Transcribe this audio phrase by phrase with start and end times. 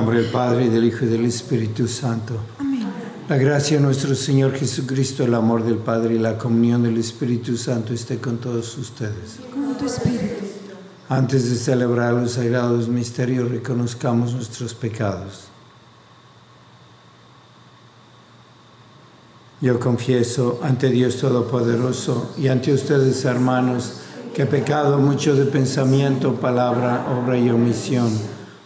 [0.00, 2.32] Nombre del Padre, y del Hijo y del Espíritu Santo.
[2.58, 2.86] Amén.
[3.28, 7.54] La gracia de nuestro Señor Jesucristo, el amor del Padre y la comunión del Espíritu
[7.58, 9.40] Santo esté con todos ustedes.
[9.52, 10.46] Con tu Espíritu.
[11.06, 15.48] Antes de celebrar los sagrados misterios, reconozcamos nuestros pecados.
[19.60, 23.96] Yo confieso ante Dios Todopoderoso y ante ustedes, hermanos,
[24.34, 28.39] que he pecado mucho de pensamiento, palabra, obra y omisión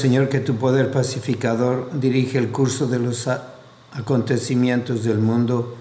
[0.00, 3.28] Señor, que tu poder pacificador dirige el curso de los
[3.92, 5.76] acontecimientos del mundo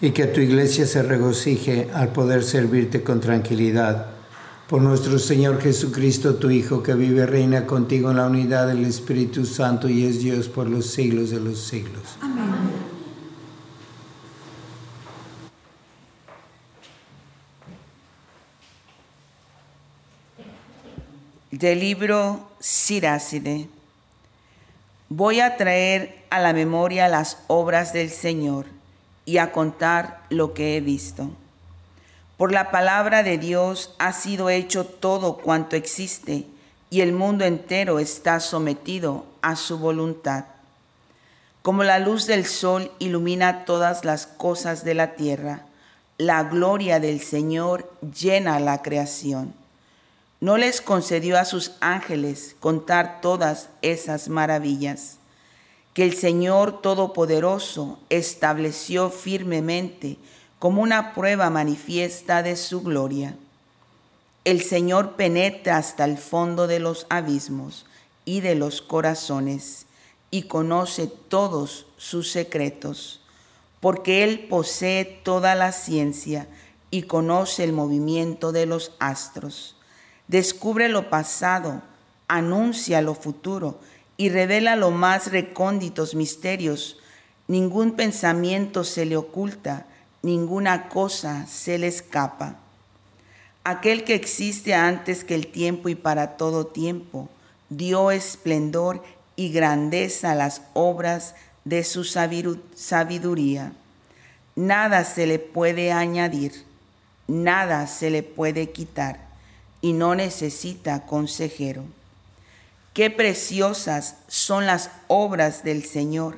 [0.00, 4.06] y que tu iglesia se regocije al poder servirte con tranquilidad.
[4.68, 8.84] Por nuestro Señor Jesucristo, tu Hijo, que vive y reina contigo en la unidad del
[8.84, 12.02] Espíritu Santo y es Dios por los siglos de los siglos.
[12.20, 12.49] Amén.
[21.60, 23.68] Del libro Siráside.
[25.10, 28.64] Voy a traer a la memoria las obras del Señor
[29.26, 31.28] y a contar lo que he visto.
[32.38, 36.46] Por la palabra de Dios ha sido hecho todo cuanto existe
[36.88, 40.46] y el mundo entero está sometido a su voluntad.
[41.60, 45.66] Como la luz del sol ilumina todas las cosas de la tierra,
[46.16, 49.59] la gloria del Señor llena la creación
[50.40, 55.18] no les concedió a sus ángeles contar todas esas maravillas
[55.92, 60.16] que el Señor Todopoderoso estableció firmemente
[60.58, 63.36] como una prueba manifiesta de su gloria.
[64.44, 67.84] El Señor penetra hasta el fondo de los abismos
[68.24, 69.86] y de los corazones
[70.30, 73.20] y conoce todos sus secretos,
[73.80, 76.46] porque Él posee toda la ciencia
[76.90, 79.76] y conoce el movimiento de los astros
[80.30, 81.82] descubre lo pasado,
[82.28, 83.80] anuncia lo futuro
[84.16, 86.98] y revela los más recónditos misterios.
[87.48, 89.86] Ningún pensamiento se le oculta,
[90.22, 92.54] ninguna cosa se le escapa.
[93.64, 97.28] Aquel que existe antes que el tiempo y para todo tiempo,
[97.68, 99.02] dio esplendor
[99.34, 101.34] y grandeza a las obras
[101.64, 103.72] de su sabiduría.
[104.54, 106.64] Nada se le puede añadir,
[107.26, 109.29] nada se le puede quitar
[109.80, 111.84] y no necesita consejero.
[112.92, 116.36] Qué preciosas son las obras del Señor,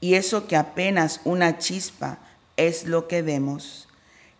[0.00, 2.18] y eso que apenas una chispa
[2.56, 3.86] es lo que vemos.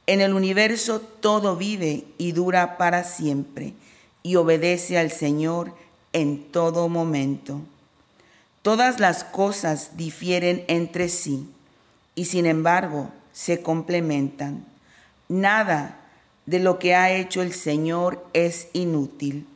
[0.06, 3.74] En el universo todo vive y dura para siempre
[4.22, 5.74] y obedece al Señor
[6.12, 7.60] en todo momento.
[8.62, 11.48] Todas las cosas difieren entre sí
[12.14, 14.66] y sin embargo se complementan.
[15.28, 15.99] Nada
[16.50, 19.46] de lo que ha hecho el Señor es inútil.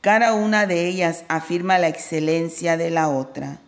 [0.00, 3.58] Cada una de ellas afirma la excelencia de la otra.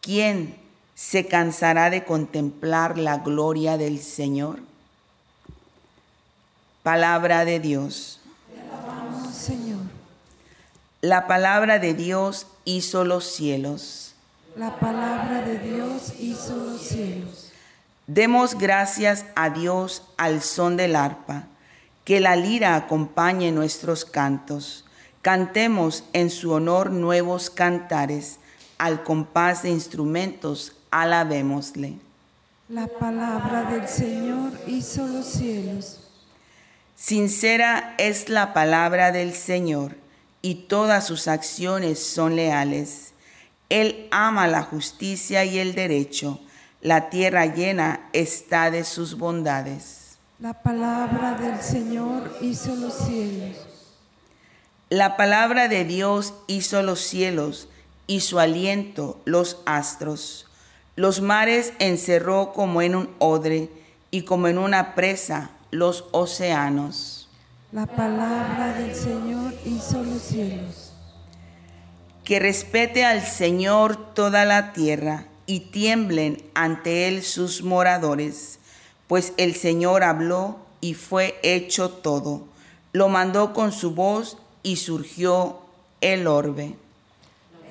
[0.00, 0.54] ¿Quién
[0.94, 4.60] se cansará de contemplar la gloria del Señor?
[6.84, 8.20] Palabra de Dios.
[9.32, 9.80] Señor.
[11.00, 14.14] La palabra de Dios hizo los cielos.
[14.54, 17.50] La palabra de Dios hizo los cielos.
[18.06, 21.46] Demos gracias a Dios al son del arpa,
[22.08, 24.86] que la lira acompañe nuestros cantos.
[25.20, 28.38] Cantemos en su honor nuevos cantares,
[28.78, 31.96] al compás de instrumentos alabémosle.
[32.70, 36.08] La palabra del Señor hizo los cielos.
[36.96, 39.94] Sincera es la palabra del Señor
[40.40, 43.12] y todas sus acciones son leales.
[43.68, 46.40] Él ama la justicia y el derecho.
[46.80, 50.07] La tierra llena está de sus bondades.
[50.40, 53.56] La palabra del Señor hizo los cielos.
[54.88, 57.68] La palabra de Dios hizo los cielos
[58.06, 60.46] y su aliento los astros.
[60.94, 63.68] Los mares encerró como en un odre
[64.12, 67.28] y como en una presa los océanos.
[67.72, 70.92] La palabra del Señor hizo los cielos.
[72.22, 78.57] Que respete al Señor toda la tierra y tiemblen ante Él sus moradores,
[79.08, 82.44] pues el Señor habló y fue hecho todo.
[82.92, 85.60] Lo mandó con su voz y surgió
[86.00, 86.76] el orbe.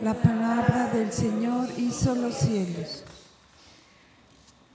[0.01, 3.03] La palabra del Señor hizo los cielos.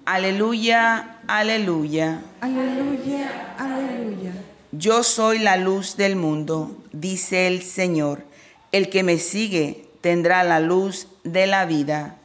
[0.04, 2.22] Aleluya, aleluya.
[2.40, 4.32] Aleluya, aleluya.
[4.72, 8.24] Yo soy la luz del mundo, dice el Señor.
[8.72, 12.16] El que me sigue tendrá la luz de la vida.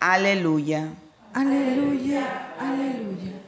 [0.00, 0.88] Aleluya.
[1.32, 3.41] Aleluya, aleluya.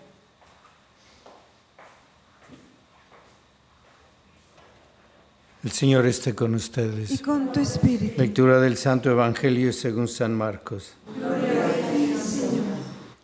[5.65, 7.21] El Señor esté con Y ustedes.
[7.23, 8.21] con tu espíritu.
[8.21, 10.93] Lectura del Santo Evangelio según San Marcos.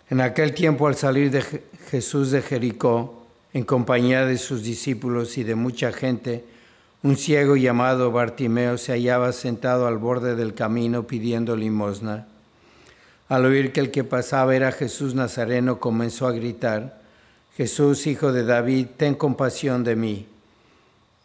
[0.08, 1.60] En aquel tiempo, al salir de Je-
[1.90, 6.44] Jesús de Jericó, en compañía de sus discípulos y de mucha gente,
[7.02, 12.26] un ciego llamado Bartimeo se hallaba sentado al borde del camino pidiendo limosna.
[13.28, 17.00] Al oír que el que pasaba era Jesús Nazareno, comenzó a gritar,
[17.56, 20.26] Jesús, hijo de David, ten compasión de mí.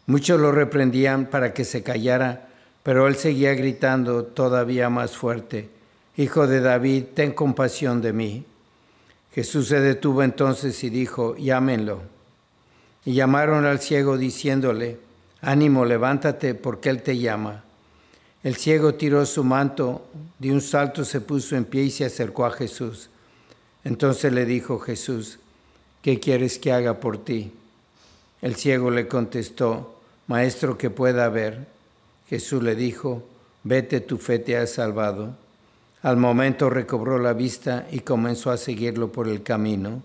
[0.06, 2.48] Muchos lo reprendían para que se callara,
[2.82, 5.68] pero él seguía gritando todavía más fuerte,
[6.18, 8.44] Hijo de David, ten compasión de mí.
[9.34, 12.00] Jesús se detuvo entonces y dijo, llámenlo.
[13.04, 14.98] Y llamaron al ciego diciéndole,
[15.42, 17.64] ánimo, levántate, porque él te llama.
[18.42, 20.08] El ciego tiró su manto,
[20.38, 23.10] de un salto se puso en pie y se acercó a Jesús.
[23.84, 25.38] Entonces le dijo Jesús,
[26.00, 27.52] ¿qué quieres que haga por ti?
[28.40, 29.95] El ciego le contestó,
[30.26, 31.66] Maestro que pueda ver.
[32.28, 33.22] Jesús le dijo,
[33.62, 35.34] Vete, tu fe te ha salvado.
[36.02, 40.02] Al momento recobró la vista y comenzó a seguirlo por el camino.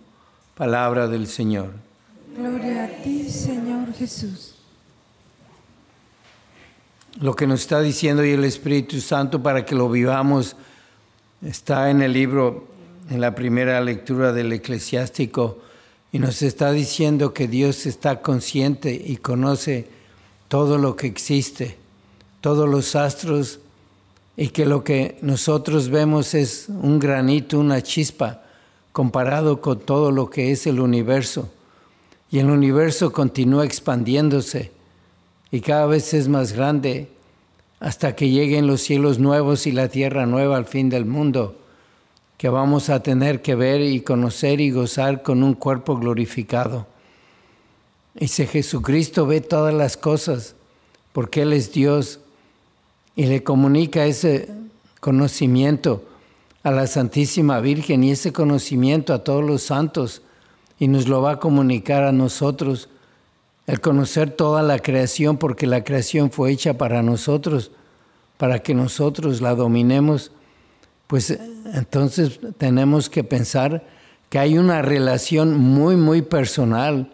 [0.56, 1.70] Palabra del Señor.
[2.36, 4.56] Gloria a ti, Señor Jesús.
[7.20, 10.56] Lo que nos está diciendo hoy el Espíritu Santo para que lo vivamos
[11.46, 12.68] está en el libro,
[13.10, 15.60] en la primera lectura del eclesiástico,
[16.12, 19.88] y nos está diciendo que Dios está consciente y conoce
[20.52, 21.78] todo lo que existe,
[22.42, 23.60] todos los astros,
[24.36, 28.44] y que lo que nosotros vemos es un granito, una chispa,
[28.92, 31.50] comparado con todo lo que es el universo.
[32.30, 34.72] Y el universo continúa expandiéndose
[35.52, 37.08] y cada vez es más grande
[37.80, 41.56] hasta que lleguen los cielos nuevos y la tierra nueva al fin del mundo,
[42.38, 46.88] que vamos a tener que ver y conocer y gozar con un cuerpo glorificado.
[48.20, 50.56] Y si Jesucristo ve todas las cosas,
[51.14, 52.20] porque Él es Dios,
[53.16, 54.50] y le comunica ese
[55.00, 56.04] conocimiento
[56.64, 60.22] a la Santísima Virgen y ese conocimiento a todos los santos,
[60.80, 62.90] y nos lo va a comunicar a nosotros,
[63.68, 67.72] el conocer toda la creación, porque la creación fue hecha para nosotros,
[68.38, 70.32] para que nosotros la dominemos,
[71.08, 71.38] pues
[71.74, 73.84] entonces tenemos que pensar
[74.30, 77.12] que hay una relación muy, muy personal,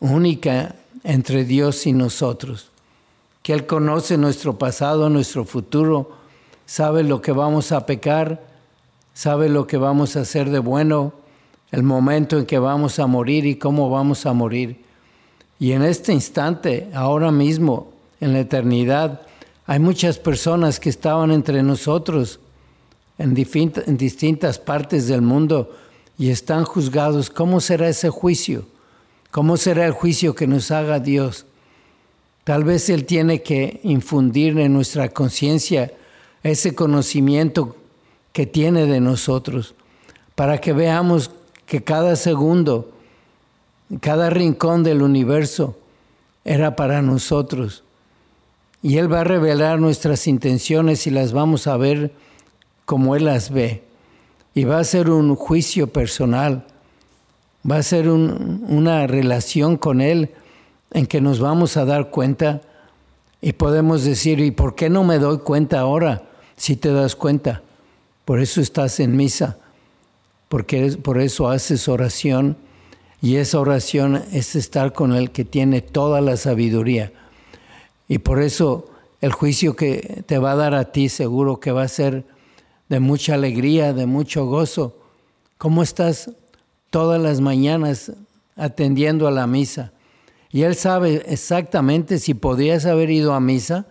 [0.00, 0.74] única
[1.04, 2.70] entre Dios y nosotros,
[3.42, 6.12] que Él conoce nuestro pasado, nuestro futuro,
[6.66, 8.44] sabe lo que vamos a pecar,
[9.14, 11.12] sabe lo que vamos a hacer de bueno,
[11.70, 14.84] el momento en que vamos a morir y cómo vamos a morir.
[15.58, 19.22] Y en este instante, ahora mismo, en la eternidad,
[19.66, 22.40] hay muchas personas que estaban entre nosotros
[23.18, 25.74] en, distintas partes del mundo
[26.18, 27.30] y están juzgados.
[27.30, 28.64] ¿Cómo será ese juicio?
[29.30, 31.46] ¿Cómo será el juicio que nos haga Dios?
[32.44, 35.92] Tal vez Él tiene que infundir en nuestra conciencia
[36.42, 37.76] ese conocimiento
[38.32, 39.74] que tiene de nosotros,
[40.34, 41.30] para que veamos
[41.66, 42.92] que cada segundo,
[44.00, 45.76] cada rincón del universo
[46.44, 47.82] era para nosotros.
[48.82, 52.12] Y Él va a revelar nuestras intenciones y las vamos a ver
[52.84, 53.82] como Él las ve.
[54.54, 56.66] Y va a ser un juicio personal,
[57.68, 60.30] va a ser una relación con Él
[60.92, 62.62] en que nos vamos a dar cuenta
[63.40, 66.22] y podemos decir, ¿y por qué no me doy cuenta ahora
[66.56, 67.62] si te das cuenta?
[68.24, 69.58] Por eso estás en misa,
[70.48, 72.56] porque por eso haces oración
[73.20, 77.12] y esa oración es estar con el que tiene toda la sabiduría.
[78.08, 81.82] Y por eso el juicio que te va a dar a ti seguro que va
[81.82, 82.24] a ser
[82.88, 84.96] de mucha alegría, de mucho gozo.
[85.58, 86.30] ¿Cómo estás
[86.90, 88.12] todas las mañanas
[88.56, 89.92] atendiendo a la misa?
[90.50, 93.86] Y Él sabe exactamente si podías haber ido a misa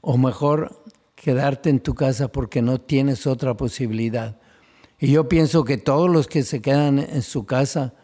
[0.00, 0.84] o mejor
[1.14, 4.36] quedarte en tu casa porque no tienes otra posibilidad.
[4.98, 7.94] Y yo pienso que todos los que se quedan en su casa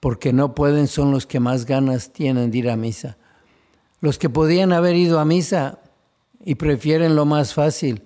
[0.00, 3.16] porque no pueden son los que más ganas tienen de ir a misa.
[4.00, 5.80] Los que podían haber ido a misa
[6.44, 8.02] y prefieren lo más fácil,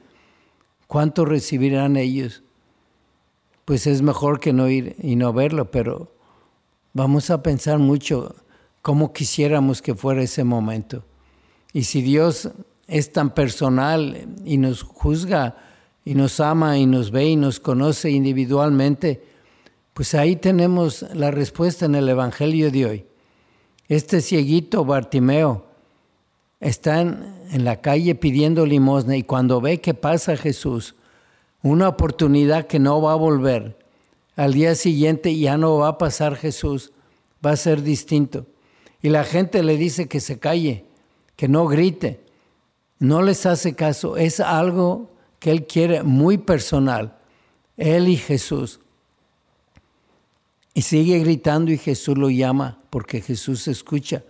[0.87, 2.43] ¿cuánto recibirán ellos?
[3.71, 6.13] Pues es mejor que no ir y no verlo, pero
[6.93, 8.35] vamos a pensar mucho
[8.83, 11.05] cómo quisiéramos que fuera ese momento.
[11.73, 12.51] Y si Dios
[12.89, 15.57] es tan personal y nos juzga
[16.05, 19.23] y nos ama y nos ve y nos conoce individualmente,
[19.95, 23.07] pues ahí tenemos la respuesta en el Evangelio de hoy.
[23.87, 25.65] Este cieguito Bartimeo
[26.59, 30.97] está en, la calle pidiendo limosna y cuando ve que pasa Jesús,
[31.63, 33.77] una oportunidad que no va a volver,
[34.37, 36.93] al día siguiente ya no va a pasar Jesús,
[37.45, 38.47] va a ser distinto.
[39.03, 40.85] Y la gente le dice que se calle,
[41.37, 42.21] que no grite.
[42.99, 44.17] No les hace caso.
[44.17, 47.19] Es algo que él quiere muy personal.
[47.77, 48.81] Él y Jesús.
[50.75, 54.23] Y sigue gritando y Jesús lo llama porque Jesús escucha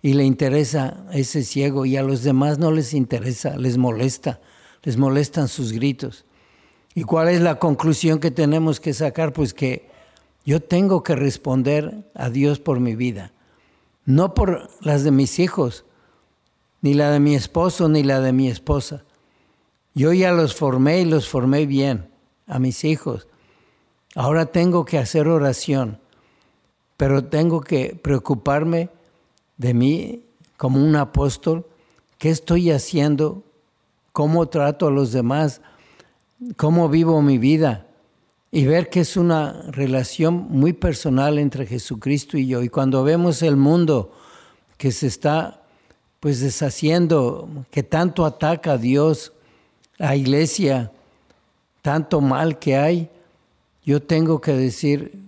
[0.00, 4.40] y le interesa ese ciego y a los demás no les interesa, les molesta,
[4.82, 6.24] les molestan sus gritos.
[6.94, 9.32] ¿Y cuál es la conclusión que tenemos que sacar?
[9.32, 9.88] Pues que
[10.44, 13.32] yo tengo que responder a Dios por mi vida
[14.04, 15.84] no por las de mis hijos,
[16.82, 19.04] ni la de mi esposo, ni la de mi esposa.
[19.94, 22.10] Yo ya los formé y los formé bien
[22.46, 23.26] a mis hijos.
[24.14, 25.98] Ahora tengo que hacer oración,
[26.96, 28.90] pero tengo que preocuparme
[29.56, 30.24] de mí
[30.56, 31.66] como un apóstol,
[32.18, 33.42] qué estoy haciendo,
[34.12, 35.62] cómo trato a los demás,
[36.56, 37.86] cómo vivo mi vida
[38.50, 42.62] y ver que es una relación muy personal entre Jesucristo y yo.
[42.62, 44.12] Y cuando vemos el mundo
[44.76, 45.62] que se está
[46.20, 49.32] pues deshaciendo, que tanto ataca a Dios,
[49.98, 50.90] a iglesia,
[51.82, 53.10] tanto mal que hay,
[53.84, 55.18] yo tengo que decir,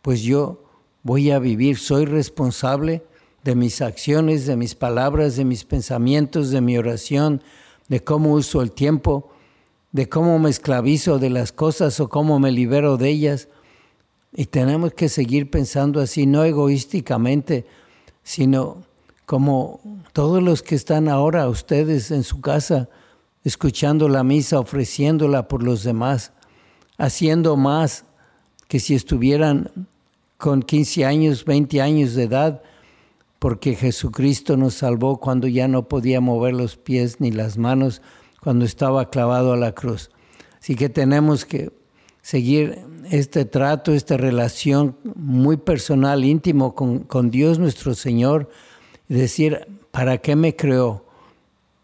[0.00, 0.64] pues yo
[1.02, 3.04] voy a vivir, soy responsable
[3.44, 7.42] de mis acciones, de mis palabras, de mis pensamientos, de mi oración,
[7.88, 9.31] de cómo uso el tiempo
[9.92, 13.48] de cómo me esclavizo de las cosas o cómo me libero de ellas.
[14.32, 17.66] Y tenemos que seguir pensando así, no egoísticamente,
[18.22, 18.82] sino
[19.26, 19.80] como
[20.12, 22.88] todos los que están ahora, ustedes en su casa,
[23.44, 26.32] escuchando la misa, ofreciéndola por los demás,
[26.96, 28.04] haciendo más
[28.68, 29.70] que si estuvieran
[30.38, 32.62] con 15 años, 20 años de edad,
[33.38, 38.00] porque Jesucristo nos salvó cuando ya no podía mover los pies ni las manos,
[38.42, 40.10] cuando estaba clavado a la cruz.
[40.60, 41.70] Así que tenemos que
[42.22, 48.50] seguir este trato, esta relación muy personal, íntimo con, Dios nuestro Señor,
[49.08, 51.04] decir, ¿para qué me creó?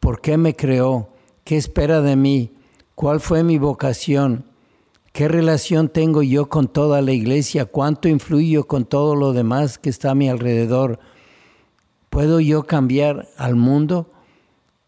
[0.00, 1.08] ¿Por qué me creó?
[1.44, 2.52] ¿Qué espera de mí?
[2.94, 4.44] ¿Cuál fue mi vocación?
[5.12, 7.66] ¿Qué relación tengo yo con toda la iglesia?
[7.66, 10.98] ¿Cuánto influyo con todo lo demás que está a mi alrededor?
[12.10, 14.10] ¿Puedo yo cambiar al mundo?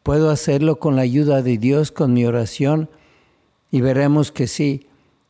[0.02, 2.88] Puedo hacerlo con la ayuda de Dios, con mi oración,
[3.71, 4.87] y veremos que sí.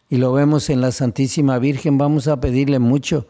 [0.08, 1.98] Y lo vemos en la Santísima Virgen.
[1.98, 3.26] Vamos a pedirle mucho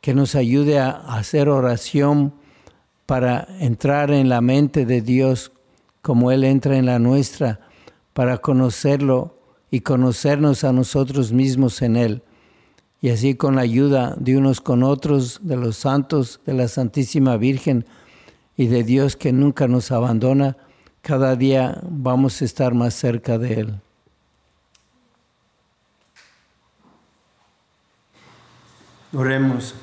[0.00, 2.34] que nos ayude a hacer oración
[3.06, 5.52] para entrar en la mente de Dios
[6.02, 7.60] como Él entra en la nuestra,
[8.12, 9.38] para conocerlo
[9.70, 12.22] y conocernos a nosotros mismos en Él.
[13.00, 17.36] y así con la ayuda de unos con otros, de los santos, de la Santísima
[17.36, 17.84] Virgen
[18.56, 20.56] y de Dios que nunca nos abandona,
[21.02, 23.80] cada día vamos a estar más cerca de Él.
[29.12, 29.74] Oremos.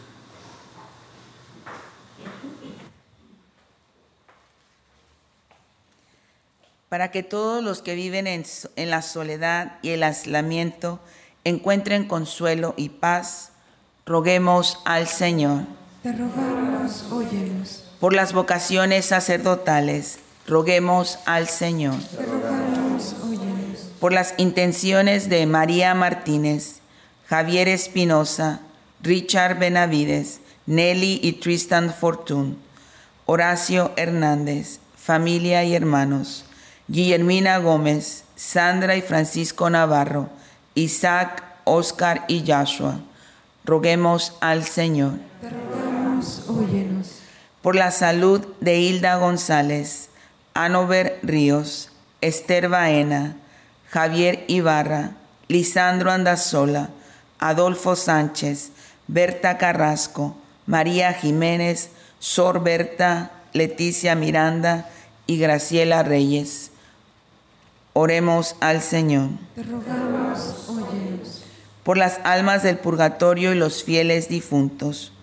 [6.88, 8.43] Para que todos los que viven en,
[8.75, 10.99] en la soledad y el aislamiento
[11.43, 13.51] encuentren consuelo y paz,
[14.05, 15.65] roguemos al Señor.
[16.01, 17.83] Te rogamos, óyenos.
[17.99, 20.19] Por las vocaciones sacerdotales,
[20.50, 21.96] roguemos al Señor.
[24.00, 26.79] Por las intenciones de María Martínez,
[27.27, 28.62] Javier Espinosa,
[29.03, 32.56] Richard Benavides, Nelly y Tristan Fortune,
[33.27, 36.46] Horacio Hernández, familia y hermanos,
[36.88, 40.29] Guillermina Gómez, Sandra y Francisco Navarro,
[40.74, 43.00] Isaac, Oscar y Joshua.
[43.65, 45.13] Roguemos al Señor.
[45.41, 47.20] Te rogamos, óyenos.
[47.62, 50.09] Por la salud de Hilda González,
[50.60, 51.89] Anover Ríos,
[52.20, 53.38] Esther Baena,
[53.92, 55.12] Javier Ibarra,
[55.48, 56.89] Lisandro Andazola,
[57.39, 58.72] Adolfo Sánchez,
[59.08, 60.36] Berta Carrasco,
[60.66, 64.89] María Jiménez, Sor Berta, Leticia Miranda
[65.28, 66.72] y Graciela Reyes.
[67.94, 69.30] Oremos al Señor.
[69.56, 71.42] Te rogamos, óyenos.
[71.84, 75.13] Por las almas del purgatorio y los fieles difuntos.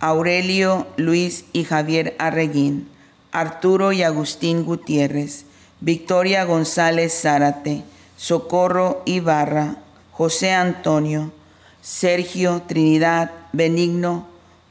[0.00, 2.91] Aurelio, Luis y Javier Arreguín,
[3.32, 5.46] Arturo y Agustín Gutiérrez,
[5.80, 7.82] Victoria González Zárate,
[8.16, 9.76] Socorro Ibarra,
[10.12, 11.32] José Antonio,
[11.80, 14.26] Sergio Trinidad Benigno,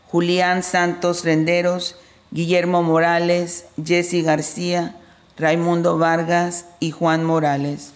[0.08, 1.96] Julián Santos Renderos,
[2.32, 4.96] Guillermo Morales, Jesse García,
[5.38, 7.94] Raimundo Vargas y Juan Morales.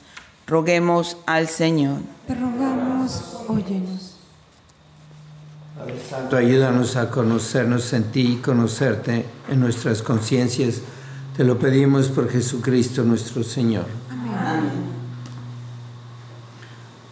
[0.48, 2.00] Roguemos al Señor.
[2.27, 4.14] Te rogamos, óyenos.
[5.77, 10.79] Padre Santo, ayúdanos a conocernos en ti y conocerte en nuestras conciencias.
[11.35, 13.83] Te lo pedimos por Jesucristo nuestro Señor.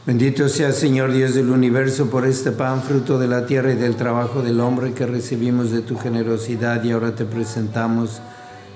[0.05, 3.97] Bendito sea Señor Dios del universo por este pan, fruto de la tierra y del
[3.97, 8.21] trabajo del hombre que recibimos de tu generosidad y ahora te presentamos.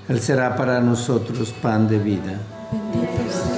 [0.06, 2.40] Él será para nosotros pan de vida.
[2.70, 3.57] Bendito seas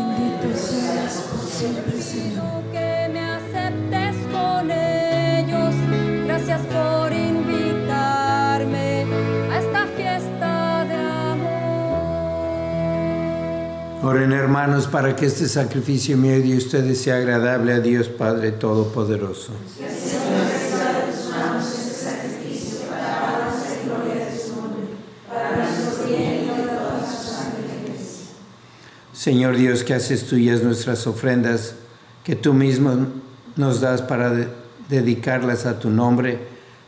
[14.69, 19.53] Para que este sacrificio mío y de ustedes sea agradable a Dios Padre Todopoderoso.
[29.13, 31.75] Señor Dios, que haces tuyas nuestras ofrendas,
[32.23, 33.07] que tú mismo
[33.55, 34.47] nos das para de-
[34.89, 36.39] dedicarlas a tu nombre,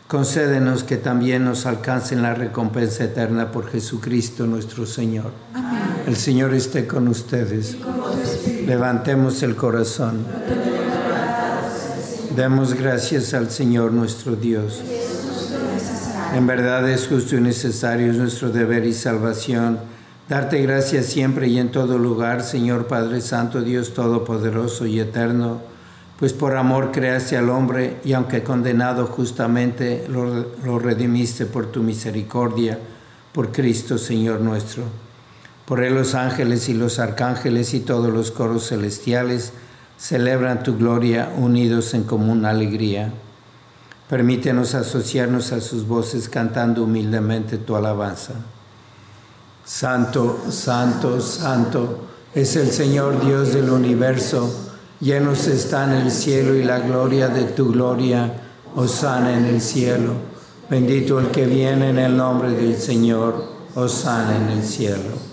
[0.07, 5.31] concédenos que también nos alcancen la recompensa eterna por Jesucristo nuestro Señor.
[6.05, 7.77] El Señor esté con ustedes.
[8.65, 10.25] Levantemos el corazón.
[12.35, 14.81] Demos gracias al Señor nuestro Dios.
[16.35, 19.79] En verdad es justo y necesario, es nuestro deber y salvación.
[20.27, 25.61] Darte gracias siempre y en todo lugar, Señor Padre Santo, Dios Todopoderoso y Eterno,
[26.19, 31.81] pues por amor creaste al hombre y aunque condenado justamente, lo, lo redimiste por tu
[31.81, 32.79] misericordia,
[33.31, 35.02] por Cristo, Señor nuestro.
[35.65, 39.53] Por él los ángeles y los arcángeles y todos los coros celestiales
[39.97, 43.13] celebran tu gloria unidos en común alegría.
[44.09, 48.33] Permítenos asociarnos a sus voces cantando humildemente tu alabanza.
[49.63, 52.01] Santo, santo, santo
[52.35, 54.71] es el Señor Dios del universo.
[54.99, 58.41] Llenos están el cielo y la gloria de tu gloria.
[58.75, 60.13] Osana en el cielo.
[60.69, 63.53] Bendito el que viene en el nombre del Señor.
[63.75, 65.32] Osana en el cielo.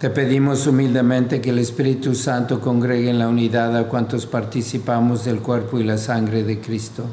[0.00, 5.40] Te pedimos humildemente que el Espíritu Santo congregue en la unidad a cuantos participamos del
[5.40, 7.04] cuerpo y la sangre de Cristo.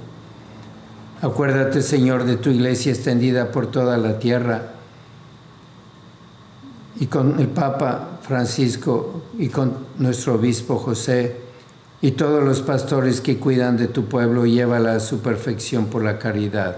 [1.22, 4.72] Acuérdate, Señor, de tu iglesia extendida por toda la tierra
[6.98, 11.36] y con el Papa Francisco y con nuestro obispo José
[12.02, 16.18] y todos los pastores que cuidan de tu pueblo, llévala a su perfección por la
[16.20, 16.78] caridad.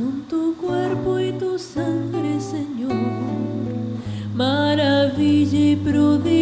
[0.00, 2.94] Son tu cuerpo y tu sangre, Señor,
[4.34, 6.39] maravilla y prodigio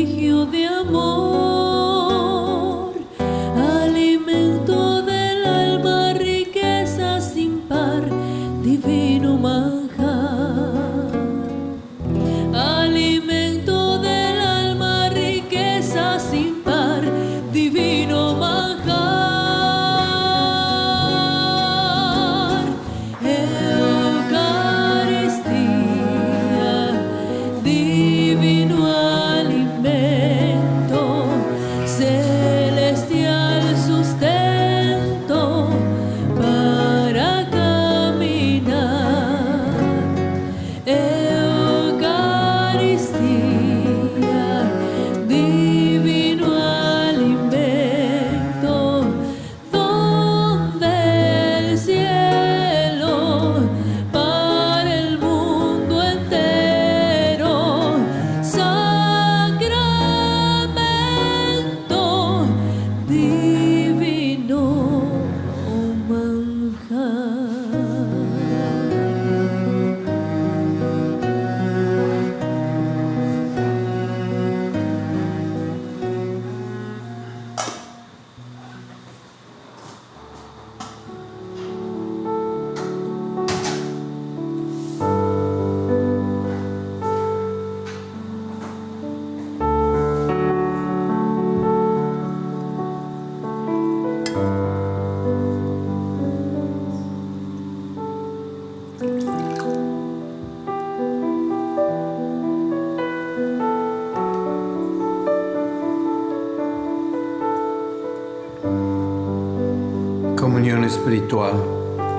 [110.85, 111.53] Espiritual.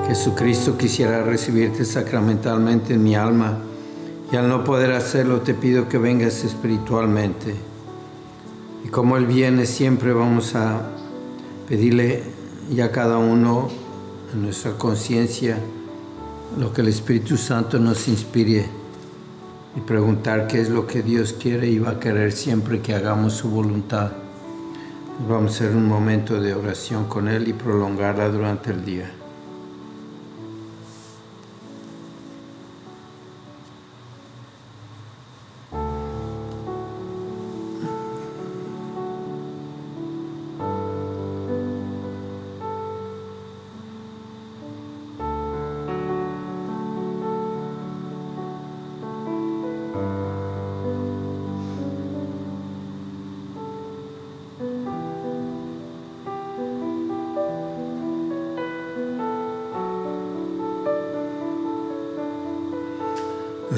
[0.08, 3.58] Jesucristo quisiera recibirte sacramentalmente en mi alma
[4.32, 7.56] y al no poder hacerlo te pido que vengas espiritualmente.
[8.86, 10.82] Y como Él viene siempre vamos a
[11.68, 12.24] pedirle
[12.72, 13.70] ya cada uno
[14.34, 15.58] en nuestra conciencia
[16.58, 18.66] lo que el Espíritu Santo nos inspire
[19.76, 23.34] y preguntar qué es lo que Dios quiere y va a querer siempre que hagamos
[23.34, 24.12] su voluntad.
[25.28, 29.12] Vamos a hacer un momento de oración con Él y prolongarla durante el día.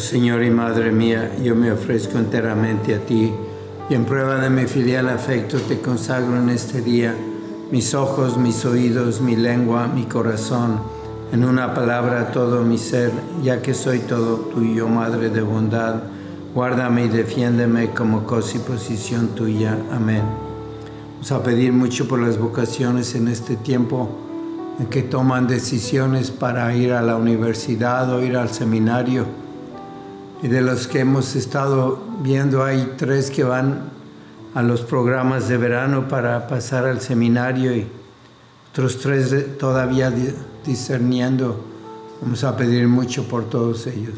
[0.01, 3.31] Señor y Madre mía, yo me ofrezco enteramente a ti
[3.89, 7.15] y en prueba de mi filial afecto te consagro en este día
[7.71, 10.81] mis ojos, mis oídos, mi lengua, mi corazón,
[11.31, 13.11] en una palabra todo mi ser,
[13.43, 15.95] ya que soy todo tuyo, Madre de bondad.
[16.53, 19.77] Guárdame y defiéndeme como cosa y posición tuya.
[19.89, 20.23] Amén.
[21.13, 24.09] Vamos a pedir mucho por las vocaciones en este tiempo
[24.79, 29.40] en que toman decisiones para ir a la universidad o ir al seminario.
[30.41, 33.89] Y de los que hemos estado viendo, hay tres que van
[34.55, 37.87] a los programas de verano para pasar al seminario y
[38.71, 40.33] otros tres todavía di-
[40.65, 41.63] discerniendo.
[42.21, 44.15] Vamos a pedir mucho por todos ellos.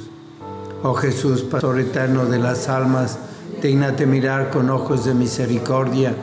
[0.82, 3.18] Oh Jesús, Pastor eterno de las almas,
[3.62, 6.16] dignate mirar con ojos de misericordia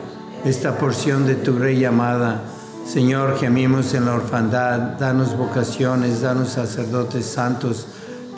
[0.45, 2.41] esta porción de tu Rey amada.
[2.87, 7.87] Señor, gemimos en la orfandad, danos vocaciones, danos sacerdotes santos.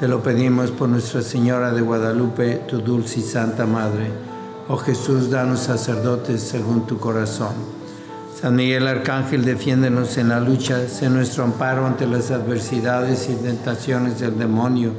[0.04, 4.12] Te lo pedimos por Nuestra Señora de Guadalupe, tu dulce y santa Madre.
[4.68, 7.54] Oh Jesús, danos sacerdotes según tu corazón.
[8.36, 14.20] San Miguel Arcángel, defiéndenos en la lucha, sé nuestro amparo ante las adversidades y tentaciones
[14.20, 14.92] del demonio.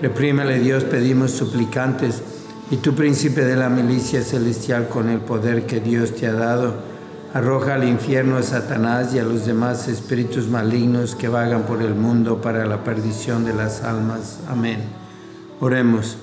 [0.00, 2.20] Reprímele Dios, pedimos suplicantes,
[2.72, 6.74] y tu príncipe de la milicia celestial con el poder que Dios te ha dado,
[7.34, 11.94] arroja al infierno a Satanás y a los demás espíritus malignos que vagan por el
[11.94, 14.40] mundo para la perdición de las almas.
[14.48, 14.80] Amén.
[15.60, 16.18] Oremos.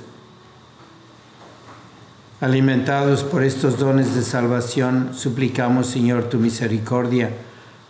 [2.41, 7.32] Alimentados por estos dones de salvación, suplicamos, Señor, tu misericordia,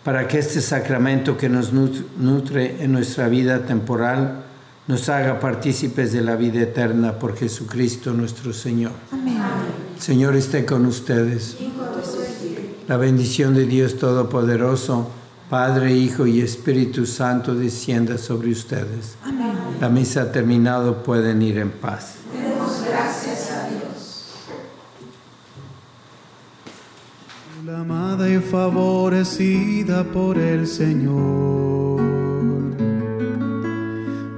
[0.02, 4.44] para que este sacramento que nos nutre en nuestra vida temporal
[4.88, 8.92] nos haga partícipes de la vida eterna por Jesucristo nuestro Señor.
[9.12, 9.40] Amén.
[10.00, 11.56] Señor esté con ustedes.
[12.90, 15.08] La bendición de Dios Todopoderoso,
[15.48, 19.16] Padre, Hijo y Espíritu Santo descienda sobre ustedes.
[19.22, 19.52] Amén.
[19.80, 22.16] La misa ha terminado, pueden ir en paz.
[22.32, 24.26] Demos gracias a Dios.
[27.64, 32.00] La amada y favorecida por el Señor.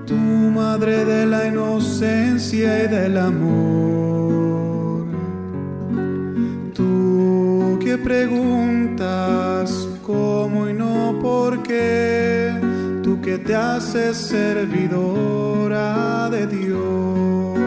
[0.05, 4.12] Tu madre de la inocencia y del amor.
[8.03, 12.53] Preguntas cómo y no por qué.
[13.03, 15.83] Tú que te haces servidora
[16.31, 17.59] de Dios.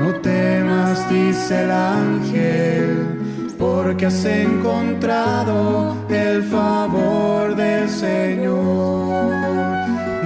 [0.00, 3.18] No temas, dice el ángel,
[3.58, 9.34] porque has encontrado el favor del Señor.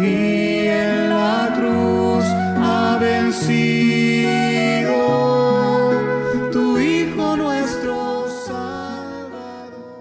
[0.01, 2.25] Y en la cruz
[2.63, 3.74] ha vencido